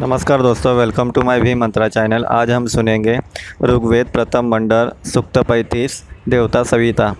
नमस्कार 0.00 0.42
दोस्तों 0.42 0.74
welcome 0.76 1.10
to 1.10 1.22
my 1.22 1.40
भी 1.40 1.54
मंत्रा 1.54 1.88
चैनल 1.88 2.24
आज 2.24 2.50
हम 2.50 2.66
सुनेंगे 2.66 3.18
ऋग्वेद 3.64 4.06
प्रथम 4.06 4.46
मंडल, 4.48 4.92
सुक्त 5.04 5.38
पैंतीस, 5.38 6.02
देवता 6.28 6.62
सविता। 6.62 7.14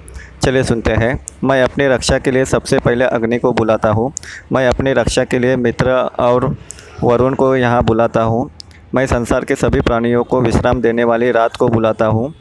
चलिए 0.44 0.62
सुनते 0.64 0.92
हैं। 0.92 1.12
मैं 1.44 1.62
अपनी 1.62 1.86
रक्षा 1.86 2.18
के 2.18 2.30
लिए 2.30 2.44
सबसे 2.44 2.78
पहले 2.78 3.04
अग्नि 3.04 3.38
को 3.38 3.52
बुलाता 3.52 3.88
हूँ। 3.88 4.12
मैं 4.52 4.66
अपनी 4.68 4.92
रक्षा 4.92 5.24
के 5.24 5.38
लिए 5.38 5.56
मित्र 5.56 5.90
और 6.20 6.56
वरुण 7.02 7.34
को 7.34 7.54
यहाँ 7.56 7.82
बुलाता 7.84 8.22
हूँ। 8.22 8.50
मैं 8.94 9.06
संसार 9.06 9.44
के 9.44 9.54
सभी 9.54 9.80
प्राणियों 9.80 10.24
को 10.24 10.40
विश्राम 10.40 10.80
देने 10.80 11.04
वाली 11.04 11.30
रात 11.30 11.56
को 11.56 11.68
बुलाता 11.68 12.06
हूँ। 12.06 12.32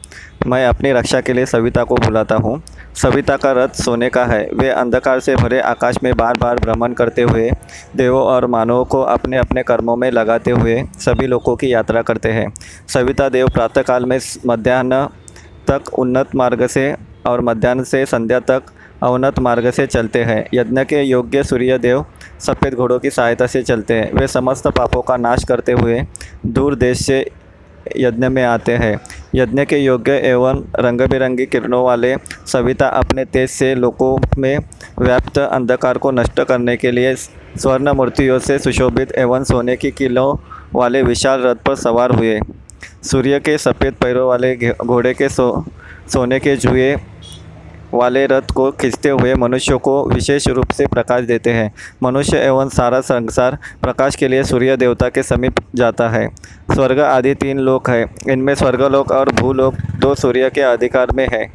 मैं 0.48 0.66
अपनी 0.68 0.92
रक्षा 0.92 1.22
के 1.22 1.34
लिए 1.34 1.46
सविता 1.46 1.84
को 1.84 1.96
बुलाता 1.96 2.36
हूँ। 2.36 2.62
सविता 3.02 3.36
का 3.38 3.52
रथ 3.52 3.76
सोने 3.76 4.08
का 4.10 4.24
है। 4.26 4.50
वे 4.54 4.70
अंधकार 4.70 5.20
से 5.20 5.36
भरे 5.36 5.60
आकाश 5.62 5.98
में 6.04 6.12
बार 6.18 6.38
बार 6.38 6.56
भ्रमण 6.56 6.94
करते 6.94 7.22
हुए 7.22 7.50
देवों 7.96 8.24
और 8.24 8.46
मानवों 8.46 8.84
को 8.86 9.02
अपने 9.04 9.38
अपने 9.38 9.64
कर्मों 9.64 9.96
में 9.96 10.10
लगाते 10.12 10.52
हुए 10.52 10.82
सभी 11.00 11.28
लोगों 11.28 11.56
की 11.56 11.72
यात्रा 11.74 12.02
करते 12.02 12.32
हैं। 12.32 12.48
सविता 12.88 13.30
देव 13.30 13.50
प्रातःकाल 13.50 14.06
में 14.06 14.18
मध्यान्ह 14.48 15.08
तक 15.68 15.94
उन्नत 16.00 16.36
मार्ग 16.36 16.66
से 16.68 16.94
और 17.26 17.42
मध्यान्ह 17.42 17.84
से 17.84 18.06
संध्या 18.06 18.40
तक 18.42 18.64
अवनत 19.04 19.40
मार्ग 19.40 19.70
से 19.72 19.86
चलते 19.88 20.24
हैं। 20.24 20.46
यज्ञ 20.54 20.84
के 20.84 21.02
योग्य 21.02 21.44
सूर्य 21.44 21.78
देव 21.78 22.06
सफ़ेद 22.40 22.74
घोड़ों 22.74 23.00
की 23.00 23.10
सहायता 23.10 23.48
से 23.48 23.62
चलते 23.64 23.94
हैं। 23.94 24.12
वे 24.14 24.28
समस्त 24.28 24.68
पापों 24.68 25.02
का 25.02 25.18
नाश 25.18 25.44
करते 25.44 25.72
हुए 25.72 26.02
दूर 26.46 26.76
देश 26.76 27.06
से 27.06 27.26
यज्ञ 27.98 28.28
में 28.28 28.44
आते 28.44 28.72
हैं। 28.74 28.98
यज्ञ 29.36 29.66
के 29.66 29.78
योग्य 29.78 30.12
एवं 30.24 30.64
रंग 30.80 31.02
बिरंगी 31.02 31.46
किरणों 31.46 31.84
वाले 31.86 32.16
सविता 32.48 32.88
अपने 32.88 33.26
तेज 33.26 33.50
से 33.50 33.74
लोगों 33.76 34.18
में 34.38 34.58
व्याप्त 35.00 35.38
अंधकार 35.38 35.98
को 35.98 36.12
नष्ट 36.12 36.42
करने 36.42 36.76
के 36.78 36.92
लिए 36.92 37.16
स्वर्ण 37.16 37.94
मूर्तियों 37.94 38.40
से 38.40 38.58
सुशोभित 38.60 39.12
एवं 39.18 39.44
सोने 39.44 39.76
की 39.76 39.92
किलों 39.92 40.38
वाले 40.74 41.02
विशाल 41.04 41.42
रथ 41.42 41.56
पर 41.56 41.76
सवार 41.76 42.12
हुए। 42.12 42.40
सूर्य 43.04 43.40
के 43.40 43.58
सफ़ेद 43.58 43.94
पैरों 43.94 44.28
वाले 44.28 44.56
घोड़े 44.72 45.14
के 45.14 45.30
सो, 45.30 45.66
सोने 46.08 46.40
के 46.40 46.56
जुए 46.56 46.96
वाले 47.94 48.26
रथ 48.26 48.52
को 48.56 48.72
खींचते 48.72 49.10
हुए 49.10 49.34
मनुष्यों 49.34 49.80
को 49.80 50.10
विशेष 50.10 50.48
रूप 50.48 50.72
से 50.72 50.88
प्रकाश 50.88 51.24
देते 51.24 51.50
हैं। 51.50 51.74
मनुष्य 52.04 52.38
एवं 52.38 52.70
सारा 52.70 53.02
संसार 53.02 53.58
प्रकाश 53.82 54.16
के 54.16 54.28
लिए 54.28 54.44
सूर्य 54.44 54.78
देवता 54.78 55.10
के 55.10 55.24
समीप 55.24 55.56
जाता 55.76 56.10
है। 56.10 56.28
स्वर्ग 56.74 57.00
आदि 57.00 57.36
तीन 57.36 57.60
लोक 57.60 57.90
है। 57.90 58.06
इनमें 58.30 58.56
स्वर्गलोक 58.56 59.12
और 59.12 59.30
भूलोक 59.30 59.74
दो 59.76 60.16
सूर्य 60.16 60.50
के 60.50 60.62
अधिकार 60.62 61.08
में 61.14 61.28
है। 61.34 61.52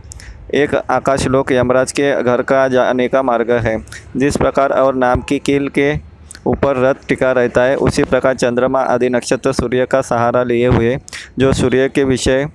एक 0.54 0.74
आकाशलोक 0.74 1.52
यमराज 1.52 1.92
के 1.92 2.22
घर 2.22 2.42
का 2.42 2.68
जाने 2.68 3.08
का 3.08 3.22
मार्ग 3.22 3.50
है। 3.50 3.86
जिस 4.16 4.36
प्रकार 4.36 4.70
और 4.70 4.94
नाम 4.94 5.22
की 5.22 5.38
कील 5.38 5.68
के 5.68 6.14
ऊपर 6.46 6.76
रथ 6.76 6.94
टिका 7.08 7.32
रहता 7.32 7.62
है, 7.62 7.76
उसी 7.76 8.04
प्रकार 8.04 8.34
चंद्रमा 8.34 8.80
आदि 8.80 9.08
नक्षत्र 9.08 9.52
सूर्य 9.52 9.86
का 9.86 10.00
सहारा 10.00 10.42
लिए 10.42 10.66
हुए, 10.66 10.98
जो 11.38 11.52
सूर्य 11.52 11.88
के 11.88 12.04
विषय 12.04 12.48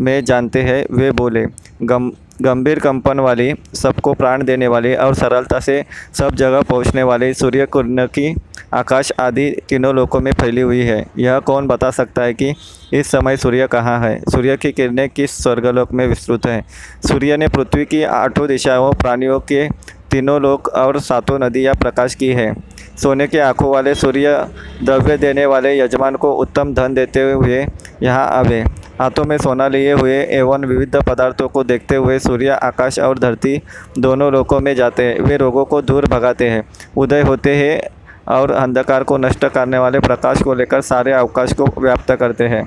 में 0.00 0.24
जानते 0.24 0.62
हैं, 0.62 0.86
वे 0.92 1.10
बोले, 1.10 1.46
गम 1.82 2.10
गंभीर 2.42 2.78
कंपन 2.78 3.20
वाली, 3.20 3.54
सबको 3.74 4.14
प्राण 4.14 4.44
देने 4.44 4.68
वाली 4.68 4.94
और 4.94 5.14
सरलता 5.14 5.60
से 5.60 5.84
सब 6.14 6.34
जगह 6.34 6.60
पहुँचने 6.60 7.02
वाली 7.02 7.34
सूर्य 7.34 7.66
किरण 7.66 8.06
की 8.06 8.34
आकाश 8.74 9.12
आदि 9.20 9.50
तीनों 9.68 9.94
लोकों 9.94 10.20
में 10.20 10.32
फैली 10.32 10.60
हुई 10.60 10.80
है। 10.80 11.06
यह 11.18 11.38
कौन 11.38 11.66
बता 11.66 11.90
सकता 11.90 12.22
है 12.22 12.34
कि 12.34 12.54
इस 12.92 13.06
समय 13.06 13.36
सूर्य 13.36 13.66
कहाँ 13.66 14.00
है? 14.00 14.20
सूर्य 14.20 14.56
की 14.56 14.72
किरणें 14.72 15.08
किस 15.08 15.42
स्वर्गलोक 15.42 15.92
में 15.92 16.06
विस्तृत 16.06 16.46
है? 16.46 16.64
सूर्य 17.08 17.36
ने 17.36 17.48
पृथ्वी 17.48 17.84
की 17.84 18.02
आठों 18.02 18.48
दिशाओं, 18.48 18.92
प्राणियों 18.92 19.40
के 19.40 19.68
तीनों 20.10 20.42
लोक 20.42 20.68
और 20.68 21.00
सातों 21.00 21.38
नदियाँ 21.38 21.74
प्रकाश 21.74 22.14
की 22.14 22.28
है। 22.28 22.75
सोने 22.96 23.26
की 23.26 23.38
आँखों 23.38 23.70
वाले 23.70 23.94
सूर्य 23.94 24.46
द्रव्य 24.82 25.16
देने 25.18 25.46
वाले 25.46 25.78
यजमान 25.78 26.16
को 26.16 26.32
उत्तम 26.32 26.72
धन 26.74 26.94
देते 26.94 27.22
हुए 27.22 27.66
यहाँ 28.02 28.26
आवे। 28.28 28.60
हाथों 29.00 29.24
में 29.24 29.36
सोना 29.38 29.66
लिए 29.68 29.92
हुए 29.92 30.16
एवं 30.30 30.64
विविध 30.64 30.96
पदार्थों 31.02 31.48
को 31.48 31.64
देखते 31.64 31.96
हुए 31.96 32.18
सूर्य, 32.18 32.48
आकाश 32.48 32.98
और 32.98 33.18
धरती 33.18 33.60
दोनों 33.98 34.32
लोकों 34.32 34.60
में 34.60 34.74
जाते 34.74 35.04
हैं। 35.04 35.20
वे 35.20 35.36
रोगों 35.36 35.64
को 35.64 35.82
दूर 35.82 36.06
भगाते 36.06 36.48
हैं। 36.48 36.62
उदय 36.96 37.22
होते 37.22 37.54
हैं 37.56 37.80
और 38.28 38.50
अंधकार 38.52 39.02
को 39.02 39.16
नष्ट 39.18 39.44
करने 39.44 39.78
वाले 39.78 40.00
प्रकाश 40.00 40.42
को 40.42 40.54
लेकर 40.54 40.80
सारे 40.80 41.12
अवकाश 41.12 41.52
को 41.52 41.66
व्याप्त 41.78 42.12
करते 42.14 42.44
हैं। 42.44 42.62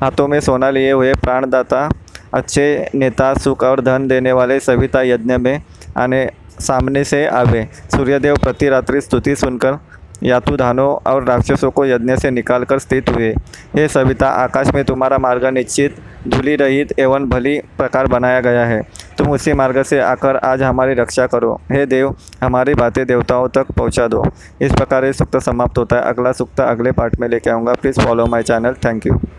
हाथों 0.00 0.28
में 0.28 0.40
सोना 0.40 0.70
लिए 0.70 0.92
हुए 0.92 1.12
प्राणदाता, 1.14 1.88
अच्छे 2.34 2.90
नेता, 2.94 3.32
सुख 3.34 3.62
और 3.64 3.80
धन 3.80 4.06
देने 4.08 4.32
वाले 4.32 4.58
सविता 4.60 5.02
यज्ञ 5.02 5.36
में 5.36 5.62
आने 5.96 6.28
सामने 6.60 7.04
से 7.04 7.26
आवे। 7.26 7.68
सूर्यदेव 7.96 8.36
प्रति 8.36 8.68
रात्रि 8.68 9.00
स्तुति 9.00 9.36
सुनकर 9.36 9.78
यातुधानों 10.22 11.12
और 11.12 11.24
राक्षसों 11.24 11.70
को 11.70 11.86
यज्ञ 11.86 12.16
से 12.16 12.30
निकालकर 12.30 12.78
स्थित 12.78 13.08
हुए। 13.10 13.34
हे 13.76 13.88
सविता, 13.88 14.28
आकाश 14.28 14.74
में 14.74 14.84
तुम्हारा 14.84 15.18
मार्ग 15.18 15.44
निश्चित 15.44 15.96
धूलि 16.28 16.56
रहित 16.56 16.98
एवं 16.98 17.28
भली 17.28 17.58
प्रकार 17.58 18.06
बनाया 18.06 18.40
गया 18.40 18.66
है। 18.66 18.82
तुम 19.18 19.30
उसी 19.30 19.52
मार्ग 19.52 19.82
से 19.82 20.00
आकर 20.00 20.36
आज 20.36 20.62
हमारी 20.62 20.94
रक्षा 20.94 21.26
करो। 21.26 21.60
हे 21.72 21.86
देव, 21.86 22.16
हमारी 22.42 22.74
बातें 22.74 23.06
देवताओं 23.06 23.48
तक 23.48 23.66
पहुँचा 23.72 24.06
दो। 24.06 24.26
इस 24.60 24.72
प्रकार 24.72 25.04
ये 25.04 25.12
सूक्त 25.12 25.36
समाप्त 25.36 25.78
होता 25.78 25.96
है। 25.96 26.02
अगला 26.02 26.32
सूक्त 26.32 26.60
अगले 26.60 26.92
पार्ट 26.92 27.20
में 27.20 27.28
लेके 27.28 27.50
आऊँगा। 27.50 27.74
Please 27.74 28.00
follow 28.00 28.26
my 28.26 28.42
channel. 28.42 28.72
Thank 28.72 29.06
you. 29.06 29.20